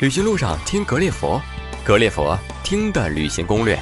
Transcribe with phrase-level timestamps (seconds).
[0.00, 1.38] 旅行路上听格列佛，
[1.84, 3.78] 格列佛听的旅行攻略。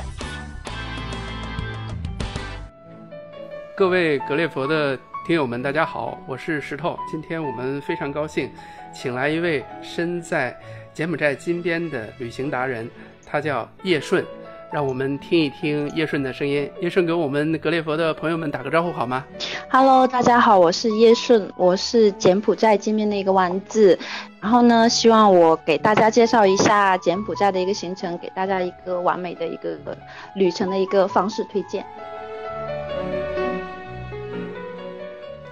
[3.77, 6.99] 各位格列佛的听友们，大家好，我是石头。
[7.09, 8.51] 今天我们非常高兴，
[8.93, 10.59] 请来一位身在
[10.93, 12.91] 柬埔寨金边的旅行达人，
[13.25, 14.27] 他叫叶顺。
[14.71, 16.71] 让我们听一听叶顺的声音。
[16.83, 19.25] 叶顺给我们格列佛的朋友们打个招呼好吗
[19.71, 23.99] ？Hello，大家好，我是叶顺，我是柬埔寨金边的一个丸子。
[24.41, 29.77] 然后呢，希望我给大家介绍一下柬埔寨的一个行程，给大家一个完美的一个
[30.37, 31.85] 旅程的一个方式推荐。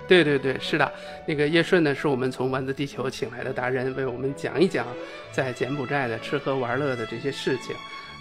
[0.08, 0.92] 对对对，是的，
[1.26, 4.86] 那个叶顺呢，是我们从丸子地球请来的达人，为我们讲一讲
[5.32, 7.74] 在柬埔寨的吃喝玩乐的这些事情。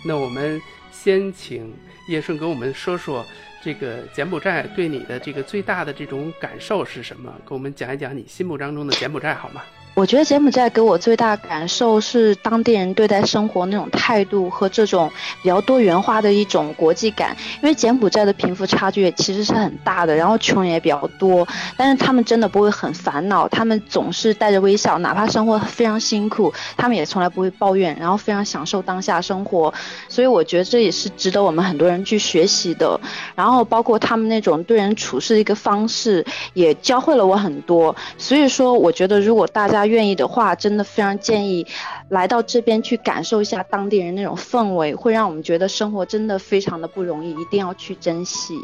[0.03, 0.59] 那我们
[0.91, 1.71] 先请
[2.09, 3.23] 叶顺跟我们说说，
[3.61, 7.31] 这个柬埔寨对你的这个最大的这种感受是什么？
[7.47, 9.61] 跟我们讲一讲你心目当中的柬埔寨好吗？
[9.95, 15.09] 我觉得柬埔寨给我最大感受是当地人对待生活那种态度和这种
[15.41, 17.35] 比较多元化的一种国际感。
[17.63, 29.73] 因为柬埔寨的贫富差距其实是很大的，然后穷人也比较多，但是他们真的不会很烦恼，他们总是带着微笑，哪怕生活非常辛苦，他们也从来不会抱怨，然后非常享受当下生活。
[30.09, 32.99] 所以我觉得这也是值得我们很多人去学习的。
[33.33, 37.95] 然后包括他们那种对人处事的一个方式，也教会了我很多。
[38.17, 41.65] 所以说，我觉得如果大家愿意的话，真的非常建议
[42.09, 48.57] 来到这边去感受一下当地人那种氛围，会让我们觉得生活真的非常的不容易，一定要去珍惜。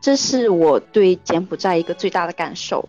[0.00, 2.88] 这是我对柬埔寨一个最大的感受。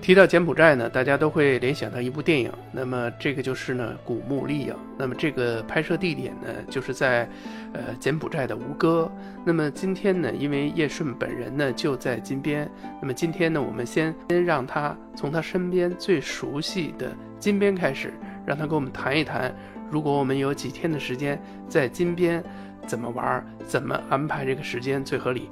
[0.00, 4.72] 提到柬埔寨呢，大家都会联想到一部电影，那么这个就是呢《古墓丽影》。
[4.96, 7.28] 那么这个拍摄地点呢，就是在
[7.74, 9.12] 呃柬埔寨的吴哥。
[9.44, 12.68] 那么今天呢，因为叶顺本人呢就在金边，
[13.00, 18.14] 那么今天呢，我们先先让他从他身边最熟悉的金边开始，
[18.46, 19.54] 让他跟我们谈一谈，
[19.90, 22.42] 如果我们有几天的时间在金边，
[22.86, 25.48] 怎么玩，怎么安排这个时间最合理。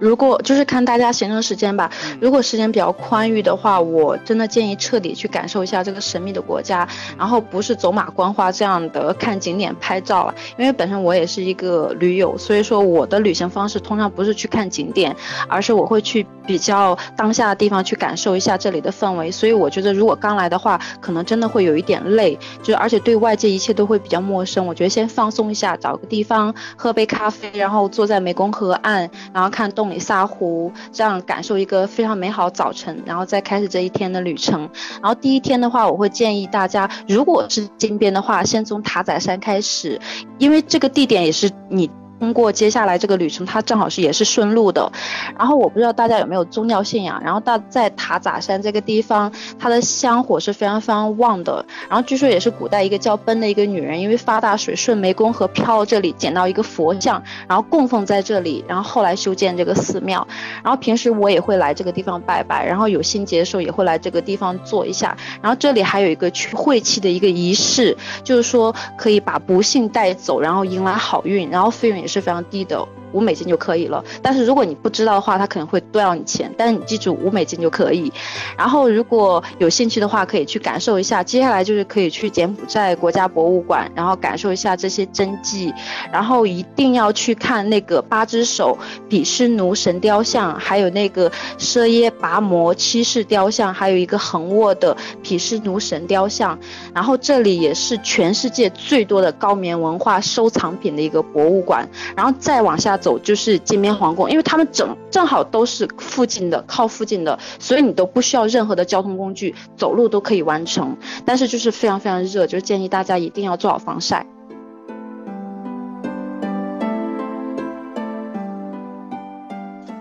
[0.00, 1.90] 如果就是看大家闲着时间吧，
[2.20, 6.88] 如果时间比较宽裕的话，我真的建议彻底去感受一下这个神秘的国家，
[7.18, 15.14] 然后不是走马观花这样的看景点拍照了，因为本身我也是一个驴友，所以说我的旅行方式通常不是去看景点，
[15.46, 19.30] 而是我会去比较当下的地方去感受一下这里的氛围。
[19.30, 24.66] 所以我觉得如果刚来的话，可能真的会有一点累，就而且对外界一切都会比较陌生。
[24.66, 29.89] 我觉得先放松一下，找个地方喝杯咖啡，然后坐在湄公河岸，然后看动。
[29.98, 34.70] 撒湖，这样感受一个非常美好早晨，然后再开始这一天的旅程。
[35.02, 40.00] 然后第一天的话，我会建议大家，如果是金边的话，先从塔仔山开始，
[40.38, 41.90] 因为这个地点也是你。
[42.20, 44.92] 通过接下来这个旅程，它正好是也是顺路的。
[45.38, 47.18] 然后我不知道大家有没有宗教信仰。
[47.24, 51.64] 然后大在塔扎山这个地方，它的香火是非常非常旺的。
[51.88, 60.28] 然后据说也是古代一个叫奔的一个女人，因为发大水顺湄公河漂到这里，捡到一个佛像，然后供奉在这里，然后后来修建这个寺庙。
[60.62, 65.16] 然后平时我也会来这个地方拜拜，然后有心结的时候也会来这个地方坐一下。
[65.40, 71.48] 然后这里还有一个去晦气的一个仪式，就是说可以把不幸带走，然后迎来好运。
[71.48, 72.09] 然后费用也。
[72.10, 72.76] 是非常低的。
[73.12, 76.52] 五美金就可以了，但是如果你不知道的话，他可能会多要你钱。
[76.56, 78.12] 但是你记住，五美金就可以。
[78.56, 81.22] 然后如果有兴趣的话，可以去感受一下。
[81.22, 85.72] 接下来就是可以去柬埔寨国家博物馆，然后感受一下这些真迹。
[86.12, 88.78] 然后一定要去看那个八只手
[89.08, 96.58] 毗湿奴神雕像，还有那个舍耶跋摩七世雕像，还有一个横卧的毗湿奴神雕像。
[96.94, 101.88] 然后这里也是全世界最多的高棉文化收藏品的一个博物馆。
[102.14, 102.99] 然后再往下。
[103.00, 110.96] 走就是金边皇宫，因为他们正正好都是附近的，靠附近的，所以你都不需要任何的交通工具，走路都可以完成。
[111.24, 114.26] 但是就是非常非常热，就建议大家一定要做好防晒。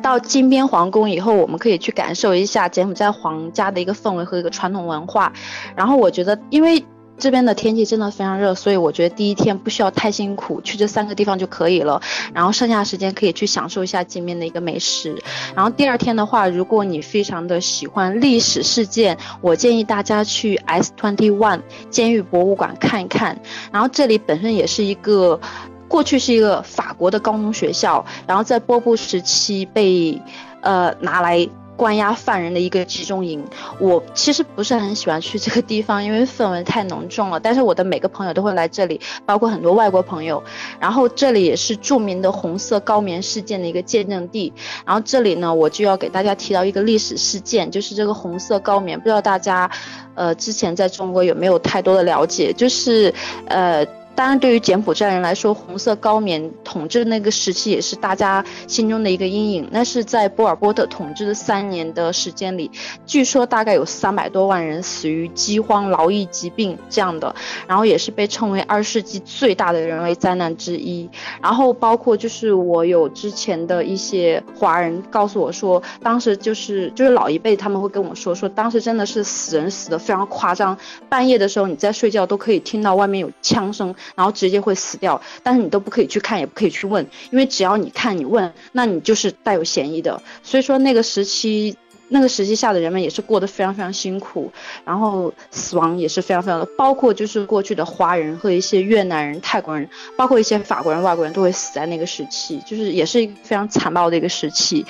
[0.02, 5.32] 到金边皇宫以后，我们可以去感受一下柬埔寨皇家的一个氛围和一个传统文化。
[5.76, 6.86] 然后我觉得，因为。
[7.20, 12.02] 这边的天气真的非常热，所以我觉得第一天不需要太辛苦，去这三个地方就可以了。
[12.34, 15.22] 然后剩下时间可以去享受一下金边的一个美食。
[15.54, 23.40] 然后第二天的话，如果你非常的喜欢历史事件，我建议大家去 S Twenty One 监狱博物馆看一看。
[23.72, 25.40] 然后这里本身也是一个，
[25.88, 30.22] 过去是一个法国的高中学校，然后在波布时期被，
[30.62, 31.50] 呃拿来。
[31.80, 33.42] 关押犯人的一个集中营。
[33.80, 37.40] 我其实不是很喜欢去这个地方，因为氛围太浓重了。
[37.40, 40.44] 但是我的每个朋友都会来这里，包括很多外国朋友。
[40.78, 44.52] 然后这里也是著名的红色高棉事件的一个见证地。
[44.86, 49.00] 然后这里呢，我就要给大家提到一个历史事件，就是这个红色高棉。
[49.00, 49.72] 不知道大家，
[50.16, 52.52] 呃，之前在中国有没有太多的了解？
[52.52, 53.14] 就是，
[53.48, 53.88] 呃。
[54.16, 59.66] 当然，对于柬埔寨人来说，红色高棉统治的那个时期也是大家心中的一个阴影。
[59.72, 62.70] 那是在波尔波特统治的三年的时间里，
[63.06, 67.34] 据说大概有三百多万人死于饥荒、劳役、疾病这样的，
[67.66, 71.10] 然后也是被称为二世纪最大的人为灾难之一。
[71.42, 80.78] 然后包括就是我有之前的一些华人告诉我说，当时就是就是老一辈他们会跟我说，说当时真的是死人死的非常夸张，
[81.08, 83.96] 半夜的时候你在睡觉都可以听到外面有枪声。
[84.16, 90.22] 然后直接会死掉，但是你都不可以去看，也不可以去问，因为只要你看你问，那你就是带有嫌疑的。
[90.44, 91.76] 所以说那个时期。
[92.12, 94.52] 那个时期下的人们也是过得非常非常辛苦，
[94.84, 99.88] 然后死亡也是非常非常的，包括就是过去的华人和一些越南人、泰国人，
[100.18, 104.84] 包括一些法国人、外国人都会死在那个时期，就是也是一个非常残暴的一个时期。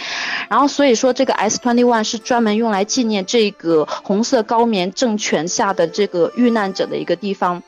[0.48, 7.62] 然后所以说这个 S twenty one 是专门用来纪念这个红色高棉政权下的这个遇难者的一个地方。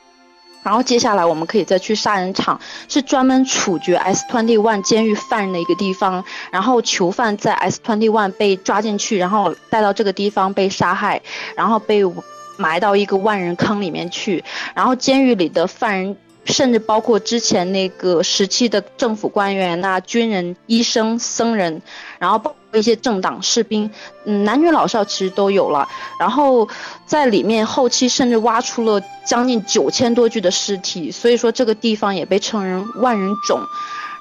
[0.62, 6.24] 然后接下来我们可以再去杀人场，是专门处决 S twenty one 监狱犯人的一个地方。
[6.50, 11.20] 然后囚犯在 S twenty one 被抓进去，然后带到这个地方被杀害，
[11.56, 12.02] 然后被
[12.56, 14.44] 埋到一个万人坑里面去。
[14.74, 21.82] 然后监狱里的犯人，甚至包括之前那个时期的政府官员呐、军人、医生、僧人，
[22.18, 22.54] 然后包。
[22.78, 23.90] 一些政党士兵，
[24.24, 25.88] 嗯，男女老少其实都有了。
[26.18, 26.68] 然后
[27.06, 33.60] 在里面后期甚至挖出了将近九千多具的尸体，所以说这个地方也被称为万人冢。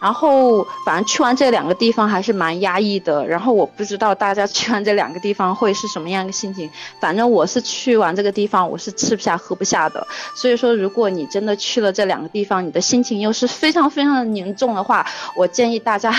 [0.01, 3.25] 然后，反正去完这两个地方还是蛮压抑的。
[3.27, 6.69] 然后我不知道大家去完这两个地方会是什么样的心情。
[7.00, 10.06] 反正我是去完这个地方，我是吃不下喝不下的。
[10.36, 15.06] 所以说，如果你真的去了这两个地方，你的心情又是非常非常的凝重的话，
[15.36, 16.12] 我建议大家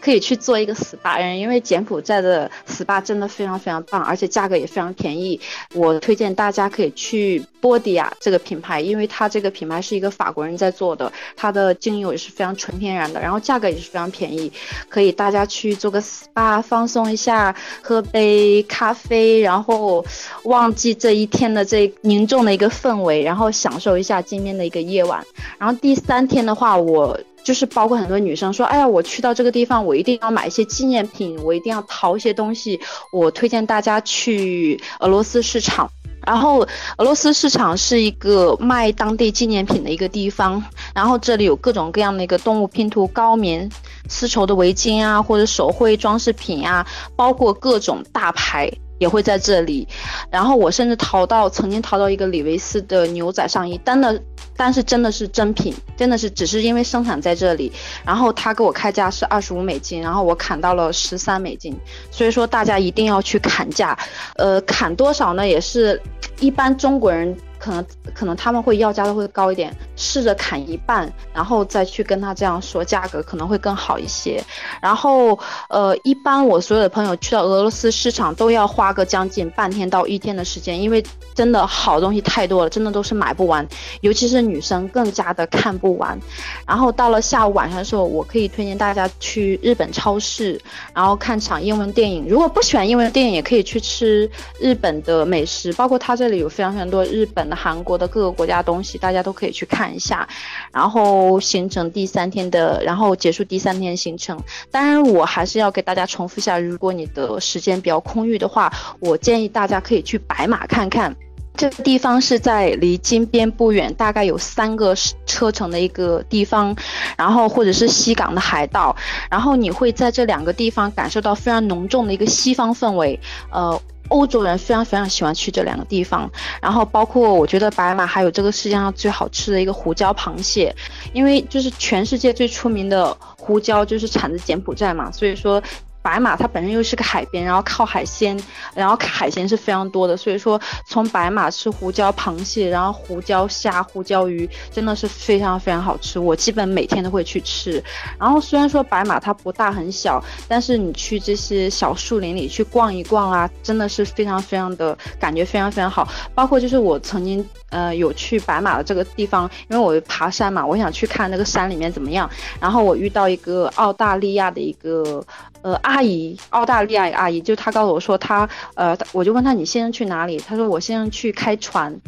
[0.00, 5.40] 可以去做一个 SPA，因为柬埔寨的 SPA 真的非常非常棒，而且价格也非常便宜。
[5.74, 13.20] 我推荐大家可以去波迪亚这个品牌，因为它这个品牌是一个法国人在做的，它的精油也是非常纯天然的。
[13.20, 14.50] 然后价格也是非常便宜，
[14.88, 20.04] 可以大家去做个 SPA 放松一下，喝杯咖啡，然后
[20.44, 25.24] 忘记这一天的这凝重的一个氛围，然后享受一下今天的一个夜晚。
[25.58, 32.80] 然后第三天的话，我就是包括很多女生说，哎呀，我去到这个地方，我一定要买一些纪念品，我一定要淘一些东西。
[33.12, 35.90] 我推荐大家去俄罗斯市场。
[36.26, 36.66] 然后，
[36.98, 40.62] 俄罗斯市场是一个卖当地纪念品的一个地方。
[40.94, 43.68] 然后这里有各种各样的一个动物拼图、高棉
[44.08, 46.86] 丝绸的围巾啊，或者手绘装饰品啊，
[47.16, 48.70] 包括各种大牌
[49.00, 49.88] 也会在这里。
[50.30, 54.22] 然后我甚至淘到，曾经淘到一个李维斯的牛仔上衣，真的。
[54.56, 57.72] 但是真的是真品，真的是只是因为生产在这里，
[58.04, 61.74] 然后他给我开价是二十五美金，然后我砍到了十三美金，
[62.10, 63.98] 所以说大家一定要去砍价，
[64.36, 65.48] 呃，砍多少呢？
[65.48, 65.98] 也是
[66.40, 67.34] 一般中国人。
[67.60, 67.84] 可能
[68.14, 74.42] 可能他们会要价的会高一点，试着砍一半，然后再去跟他这样说价格可能会更好一些。
[74.80, 81.04] 然后呃，一般我所有的朋友去到俄罗斯市场都要花个将近半天到一天的时间，因为
[81.34, 83.66] 真的好东西太多了，真的都是买不完，
[84.00, 86.18] 尤其是女生更加的看不完。
[86.66, 90.58] 然后到了下午晚上的时候，我可以推荐大家去日本超市，
[90.94, 92.26] 然后看场英文电影。
[92.26, 97.49] 如果不喜欢英文电影，也可以去吃日本的美食，包括它这里有非常非常多日本。
[97.56, 100.28] 韩国的各个国家东西，大家都可以去看一下，
[100.72, 104.38] 然后形成第三天的，然后结束第三天行程。
[104.70, 111.14] 当然，我还是要给大家重复一下，如果你的时间比较空余的话，我建议大家可以去白马看看。
[111.56, 114.94] 这个地方是在离金边不远，大概有三个
[115.26, 116.74] 车程的一个地方，
[117.18, 118.96] 然后或者是西港的海岛，
[119.30, 123.18] 然后你会在这两个地方感受到非常浓重的一个西方氛围，
[123.50, 123.78] 呃。
[124.10, 130.74] 欧洲人非常非常喜欢去这两个地方，然后包括我觉得白马还有这个世界上最好吃的一个胡椒螃蟹，
[131.12, 135.62] 因为就是全世界最出名的胡椒就是产自柬埔寨嘛，所以说。
[136.02, 138.38] 白马它本身又是个海边，然后靠海鲜，
[138.74, 146.18] 然后海鲜是非常多的，所以说从白马吃胡椒螃蟹，然后胡椒虾、胡椒鱼，真的是非常非常好吃。
[146.18, 147.82] 我基本每天都会去吃。
[148.18, 156.08] 然后虽然说白马它不大很小，但是你去这些小树林里去逛一逛啊，真的是非常非常的感觉非常非常好。
[156.34, 162.28] 包括就是我曾经呃有去白马的这个地方，因为我爬山嘛，我想去看那个山里面怎么样。
[162.58, 165.24] 然后我遇到一个澳大利亚的一个
[165.62, 170.38] 呃阿姨，澳大利亚阿姨，就她告诉我说她呃，我就问她你先生去哪里？
[170.38, 172.00] 她说我先生去开船。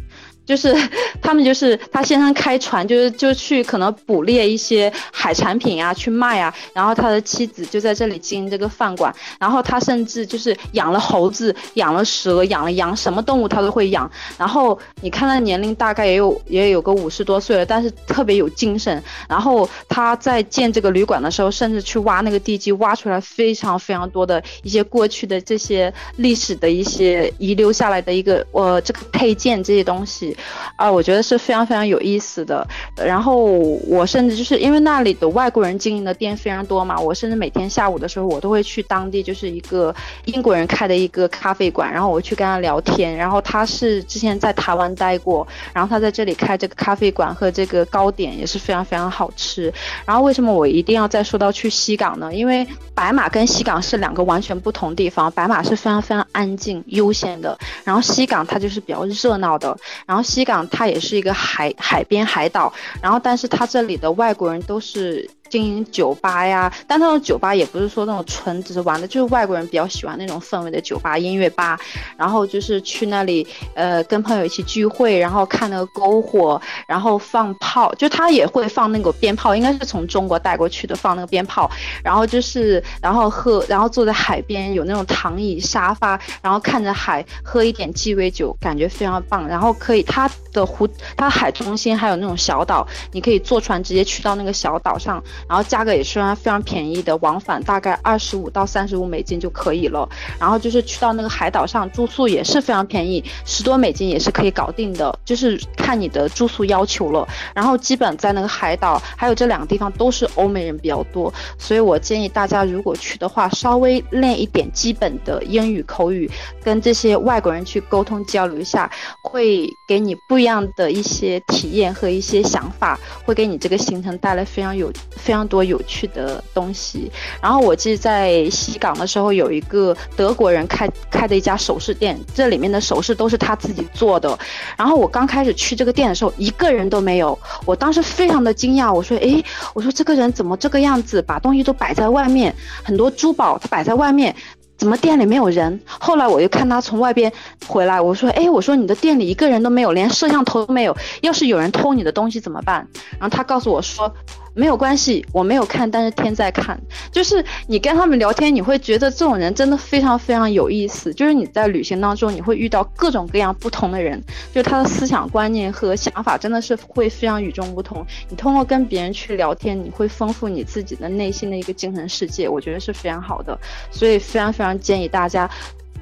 [0.45, 0.75] 就是
[1.21, 6.53] 他们就是他先生开船，就是就去可能捕猎一些海产品啊，去卖啊。
[6.75, 9.15] 然后他的妻子就在这里经营这个饭馆。
[9.39, 14.11] 然后他甚至就是养了猴子，养了蛇，养了羊，什么动物他都会养。
[14.37, 19.03] 然后你看他年龄大概也有也有个五十多岁了，但是特别有精神。
[19.29, 30.32] 然后他在建这个旅馆的时候，甚至去挖那个地基，挖出来非常非常多的一些过去的这些历史的一些遗留下来的一个呃这个配件这些东西。
[30.77, 32.67] 啊，我觉得是非常非常有意思的。
[32.97, 43.17] 然后我甚至就是因为那里的外国人经营的店非常多嘛，我甚至每天下午的时候，我都会去当地就是一个英国人开的一个咖啡馆，然后我去跟他聊天。
[43.17, 49.73] 然后他是之前在台湾待过，然后他在这里开这个咖啡馆和这个糕点也是非常非常好吃。
[50.07, 52.35] 然后为什么我一定要再说到去西港呢？
[52.35, 60.22] 因为白马跟西港是两个完全不同地方，白马是非常非常安静悠闲的，然后西港它就是比较热闹的，然后。
[60.23, 65.29] 西港它也是一个海海边海岛，然后但是它这里的外国人都是。
[65.53, 71.79] 经营酒吧呀，但那种酒吧也不是说那种纯只是玩的，就是外国人比较喜欢那种氛围的酒吧、音乐吧，
[72.17, 81.71] 然后就是去那里，呃，跟朋友一起聚会，然后看那个篝火，然后放炮，就他也会放那个鞭炮，应该是从中国带过去的，放那个鞭炮，
[82.03, 89.47] 然后就是，然后喝，然后坐在海边，有那种躺椅沙发，然后看着海，喝一点鸡尾酒，感觉非常棒。
[89.47, 95.23] 然后可以，他的湖，它海中心还有那种小岛，你可以坐船直接去到那个小岛上。
[95.49, 100.09] 然后价格也是非常便宜的，往返大概二十五到三十五美金就可以了。
[100.39, 107.27] 然后就是去到那个海岛上住宿也是非常便宜，十多美金也是可以搞定的，就是看你的住宿要求了。
[107.55, 116.31] 然后基本在那个海岛还有这两个地方都是欧美人比较多，所以我建议大家如果去的话，稍微练一点基本的英语口语，
[116.63, 118.91] 跟这些外国人去沟通交流一下，
[119.23, 125.33] 会给你不一样的一些体验和一些想法，会给你这个行程带来非常有非。
[125.33, 134.39] 常多有趣的东西，然后我记得在西港的时候，有一个德国人开开的一家首饰店，这里面的首饰都是他自己做的。
[134.77, 144.37] 然后我刚开始去这个店的时候，一个人都没有，我当时非常的惊讶，我说，诶，我说这个人怎么这个样子，把东西都摆在外面，很多珠宝他摆在外面。
[144.83, 145.81] 怎么店里没有人？
[145.87, 147.33] 后来我又看他从外边
[147.69, 150.97] 回来，我说：“哎，我说你的店里一个人都没有，连摄像头都没有。
[151.21, 152.89] 要是有人偷你的东西怎么办？”
[153.21, 154.13] 然后他告诉我说。
[154.55, 156.81] 没有关系，我没有看，但是天在看。
[157.11, 161.13] 就是你跟他们聊天，你会觉得这种人真的非常非常有意思。
[161.15, 168.05] 就是你在旅行当中，你会遇到各种各样不同的人，就他的思想观念和想法真的是会非常与众不同。
[168.29, 173.59] 你通过跟别人去聊天，你会丰富你自己的内心的一个精神世界，我觉得是非常好的。
[173.91, 175.49] 所以非常非常建议大家。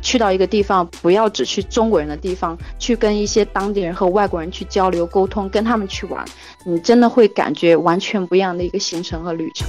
[0.02, 6.25] 去到一个地方，不要只去中国人的地方，去跟一些当地人和外国人去交流沟通，跟他们去玩，
[6.64, 9.66] 你真的会感觉完全不一样的一个行程和旅程。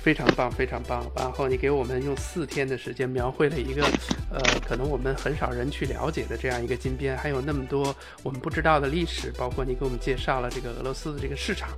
[0.00, 1.04] 非常棒，非常棒。
[1.14, 3.82] 然后你给我们用四天的时间描绘了一个，
[4.32, 11.68] 呃，可能我们很少人去了解的这样一个金边，还有那么多我们不知道的历史，包括你给我们介绍了这个俄罗斯的这个市场，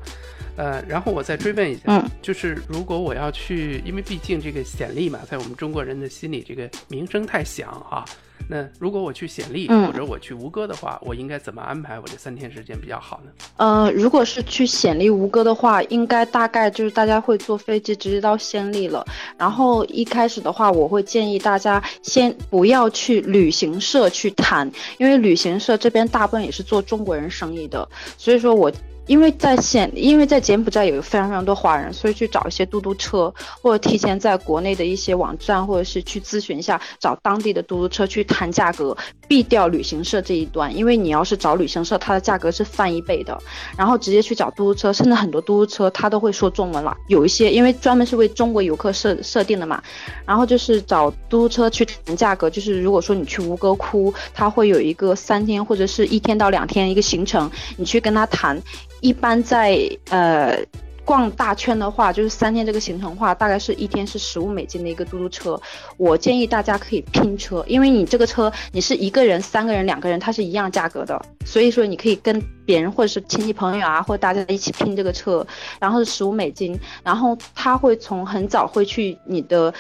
[0.57, 8.05] 呃，然后我再追问一下，就是如果我要去，因为毕竟这个显利嘛，在我们中国人的心里，这个名声太响啊。
[8.53, 13.31] 那如果我去显利或者我去吴哥的话，我应该怎么安排我这三天时间比较好呢？
[13.59, 19.07] 呃，如果是去显利吴哥的话，应该大概就是大家会坐飞机直接到暹粒了。
[19.39, 27.89] 然后一开始的话，我会建议大家先不要去旅行社去谈，因为旅行社这边大部分也是做中国人生意的，
[28.19, 28.73] 所以说我。
[29.11, 40.73] 因为在柬，因为在柬埔寨有非常非常多华人，所以去找一些嘟嘟车，或者提前在国内的一些网站，或者是去咨询一下，找当地的嘟嘟车去谈价格，避掉旅行社这一端。
[40.77, 43.37] 因为你要是找旅行社，它的价格是翻一倍的。
[43.77, 46.97] 然后直接去找嘟嘟车，甚至很多嘟嘟车它都会说中文了。
[47.09, 49.83] 有一些因为专门是为中国游客设设定的嘛，
[50.25, 52.49] 然后就是找嘟嘟车去谈价格。
[52.49, 58.63] 就是如果说你去吴哥窟，它会有一个三天或者是一天到两天一个行程，你去跟他谈。
[59.01, 59.79] 一般在
[60.11, 60.59] 呃
[61.05, 65.61] 逛大圈的话，就是三天这个行程的话，大概是一天是十五美金的一个嘟嘟车。
[65.97, 71.21] 我建议大家可以拼车，因为你这个车你是一个人、三个人、两个人，它是一样价格的。
[71.45, 75.45] 所以说你可以跟别人或者是亲戚朋友啊，或者大家一起拼这个车，
[75.81, 79.73] 然后是十五美金，然后他会从很早会去你的。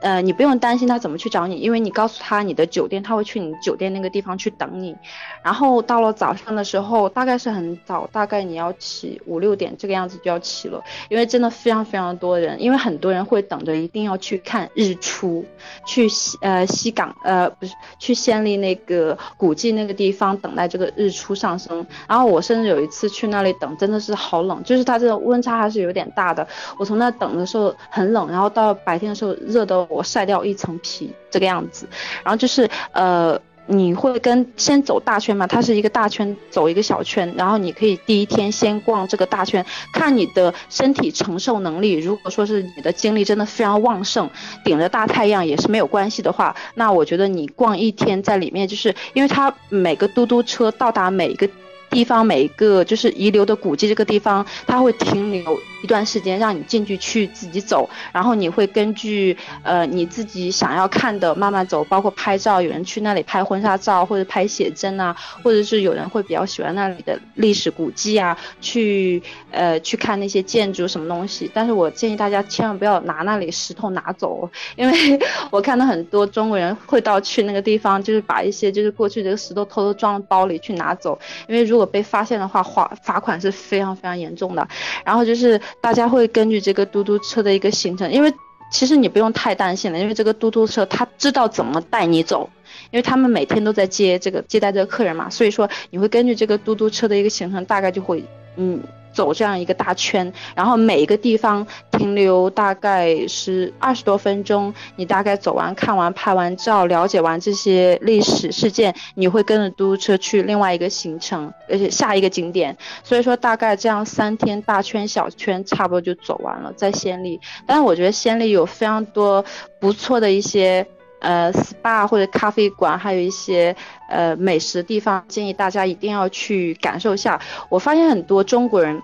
[0.00, 4.96] 呃，你不用担心他怎么去找你，因为你告诉他你的酒店，他会去你酒店那个地方去等你。
[5.42, 15.44] 然后到了早上的时候，大概是很早，大概你要起五六点这个样子就要起了，因为真的非常非常多人，因为很多人会等着一定要去看日出，
[15.86, 21.86] 去西呃西港呃不是去仙丽那个古迹那个地方等待这个日出上升。
[22.08, 26.46] 然后我甚至有一次去那里等，真的是好冷，就是它这个温差还是有点大的。
[26.78, 31.86] 我从那等的时候很冷，然后到白天的时候热的我晒掉一层皮这个样子。
[32.24, 35.46] 然后就是呃，你会跟先走大圈嘛？
[35.46, 37.32] 它是一个大圈，走一个小圈。
[37.36, 41.94] 然后你可以第一天先逛这个大圈，看你的身体承受能力。
[41.94, 44.30] 如果说是你的精力真的非常旺盛，
[44.64, 51.48] 顶着大太阳也是没有关系的话，那我觉得你逛一天在里面，就是因为它每个嘟嘟车到达每一个。
[51.90, 71.50] 地方每一个就是遗留的古迹，这个地方它会停留一段时间，让你进去去自己走，然后你会根据呃你自己想要看的慢慢走，包括拍照，有人去那里拍婚纱照或者拍写真啊，或者是有人会比较喜欢那里的历史古迹啊，去呃去看那些建筑什么东西。
[71.52, 75.18] 但是我建议大家千万不要拿那里石头拿走，因为
[75.50, 81.18] 我看到很多中国人会到去那个地方，就是把一些就是过去这个石头偷偷装包里去拿走，
[81.48, 84.68] 因为如果果被发现的话，罚罚款是非常非常严重的。
[85.04, 88.32] 然后就是大家会根据这个嘟嘟车的一个行程，因为
[88.70, 92.50] 其实你不用太担心了，因为这个嘟嘟车他知道怎么带你走，
[92.90, 98.22] 因为他们每天都在接这个接待这个客人嘛，所以说你会根据这个嘟嘟车的一个行程，大概就会
[98.56, 98.82] 嗯。
[99.12, 104.72] 走这样一个大圈，然后每一个地方停留大概是二十多分钟。
[104.96, 112.76] 你大概走完、看完、拍完照、了解完这些历史事件，你会跟着嘟嘟车去另外一个行程，而且下一个景点。
[113.02, 117.40] 所以说大概这样三天大圈小圈差不多就走完了，在仙丽。
[117.66, 119.44] 但是我觉得仙丽有非常多
[119.78, 120.86] 不错的一些
[121.20, 123.74] 呃 SPA 或者咖啡馆，还有一些
[124.08, 127.40] 呃美食地方，建议大家一定要去感受一下。
[127.68, 129.00] 我发现很多中国人。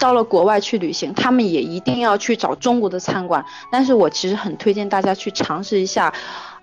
[0.00, 3.44] 到了国外去旅行，他们也一定要去找中国的餐馆。
[3.70, 6.12] 但是我其实很推荐大家去尝试一下，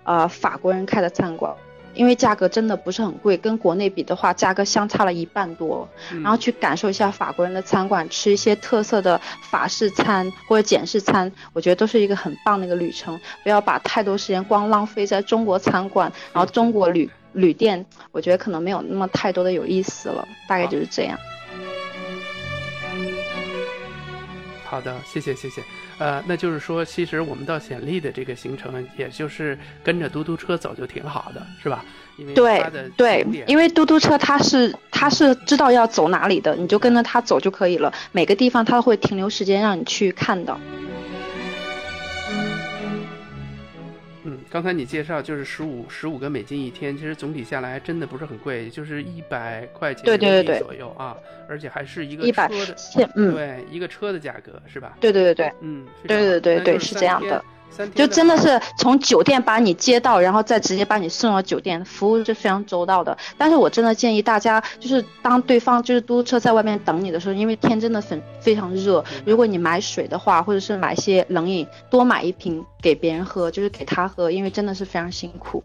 [0.04, 1.54] 呃，法国人开的餐馆，
[1.94, 5.88] 因为价格真的不是很贵，跟国内比的话，价格相差了一半多。
[6.22, 9.20] 然后去感受一下法国人的餐馆，吃一些特色的
[9.50, 13.20] 法式餐或者简式餐，我觉得都是一个很棒的一个旅程。
[13.44, 20.28] 不要把太多时间光浪费在中国餐馆，然后中国旅旅店，我觉得可能没有那么太多的有意思了。
[20.48, 21.18] 大概就是这样。
[24.74, 25.62] 好的，谢谢谢谢，
[26.00, 31.86] 呃，那就是说，其实我们到显利的这个行程，也就是跟着嘟嘟车走就挺好的，是吧？
[32.18, 32.64] 因为对
[32.98, 37.94] 对，因为嘟嘟车它是它是知道要走哪里的，你就跟着它走就可以了。
[38.12, 40.60] 每个地方它会停留时间让你去看的。
[44.54, 51.18] 刚才你介绍就是十五十五个美金一天，其实总体下来真的不是很贵，就是一百块钱对对对左右啊，
[51.50, 54.96] 而且还是一个车的，嗯，对，一个车的价格是吧？
[55.02, 57.44] 对对对对，嗯，对对对对是这样的。
[57.96, 63.18] 就真的是从酒店把你接到，然后再直接把你送到酒店，服务是非常周到的。
[63.38, 75.64] 但是我真的建议大家，就是当对方就是嘟嘟车在外面等你的时候，因为天真的很非常热，如果你买水的话，或者是买些冷饮，多买一瓶给别人喝，就是给他喝，因为真的是非常辛苦。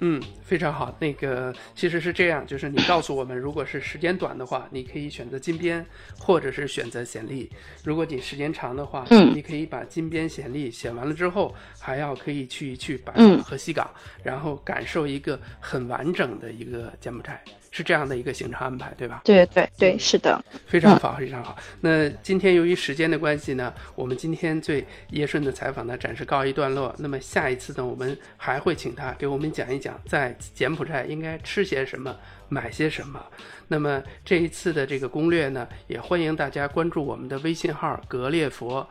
[0.00, 0.94] 嗯，非常好。
[0.98, 5.84] 那个其实是这样，就是你告诉我们，如果是时间短的话，你可以选择金边，
[6.18, 7.50] 或者是选择显利。
[7.84, 13.90] 如果你时间长的话，嗯，你可以把金边显利写完了之后，还要可以去去白马和西港，
[14.22, 17.42] 然后感受一个很完整的一个柬埔寨。
[17.78, 19.20] 是这样的一个行程安排，对吧？
[19.22, 21.56] 对对对，是的，非常好，非常好。
[21.80, 26.92] 那今天由于时间的关系呢，我们今天对叶顺的采访呢暂时告一段落。
[26.98, 32.16] 那么下一次呢，我们还会请他给我们讲一讲在柬埔寨应该吃些什么，
[32.48, 33.24] 买些什么。
[33.68, 38.88] 那么这一次的这个攻略呢，也欢迎大家关注我们的微信号“格列佛”，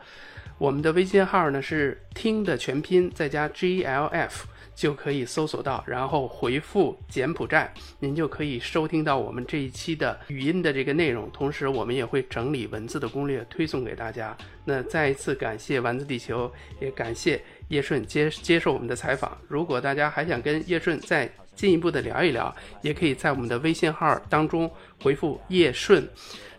[0.56, 4.46] 我们的微信号呢是听的全拼再加 G L F。
[4.78, 11.28] 就可以搜索到，然后回复柬埔寨，您就可以收听到我们这一期的语音的这个内容。
[11.32, 14.36] 同时，我们也会整理文字的攻略推送给大家。
[14.64, 16.48] 那再一次感谢丸子地球，
[16.80, 19.36] 也感谢叶顺接接受我们的采访。
[19.48, 24.70] 如果大家还想跟叶顺再进一步的聊一聊，也可以在我们的微信号当中
[25.02, 26.08] 回复叶顺。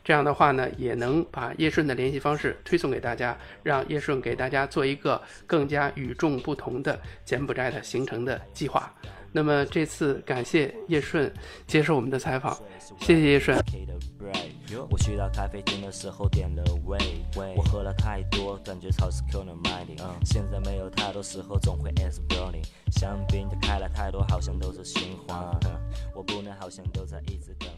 [0.09, 8.91] 这样的话呢，也能把叶顺的联系方式推送给大家，让叶顺给大家做一个更加与众不同的柬埔寨的行程的计划。
[9.31, 11.31] 那么这次感谢叶顺
[11.67, 12.57] 接受我们的采访，
[12.99, 13.55] 谢谢叶顺。
[14.89, 16.97] 我去到咖啡厅的时候点了味，
[17.55, 20.01] 我喝了太多，感觉超市 kill the minding。
[20.25, 22.65] 现在没有太多时候，总会 as burning。
[22.91, 25.37] 香槟的开了太多，好像都是循环。
[26.15, 27.69] 我不能好像都在一直等，